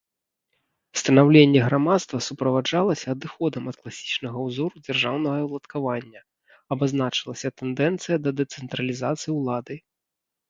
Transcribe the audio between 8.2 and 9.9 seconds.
да дэцэнтралізацыі ўлады.